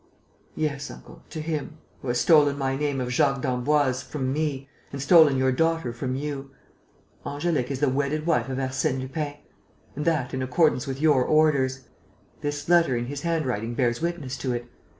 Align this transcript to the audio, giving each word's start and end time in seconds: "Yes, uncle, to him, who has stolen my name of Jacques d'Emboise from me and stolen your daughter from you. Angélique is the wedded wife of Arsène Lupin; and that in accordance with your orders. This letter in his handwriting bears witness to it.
"Yes, 0.55 0.89
uncle, 0.89 1.21
to 1.29 1.39
him, 1.41 1.77
who 2.01 2.07
has 2.07 2.19
stolen 2.19 2.57
my 2.57 2.75
name 2.75 2.99
of 2.99 3.11
Jacques 3.13 3.43
d'Emboise 3.43 4.01
from 4.01 4.33
me 4.33 4.67
and 4.91 4.99
stolen 4.99 5.37
your 5.37 5.51
daughter 5.51 5.93
from 5.93 6.15
you. 6.15 6.49
Angélique 7.23 7.69
is 7.69 7.81
the 7.81 7.87
wedded 7.87 8.25
wife 8.25 8.49
of 8.49 8.57
Arsène 8.57 8.99
Lupin; 8.99 9.35
and 9.95 10.03
that 10.05 10.33
in 10.33 10.41
accordance 10.41 10.87
with 10.87 10.99
your 10.99 11.23
orders. 11.23 11.81
This 12.39 12.67
letter 12.67 12.97
in 12.97 13.05
his 13.05 13.21
handwriting 13.21 13.75
bears 13.75 14.01
witness 14.01 14.37
to 14.39 14.53
it. 14.53 14.67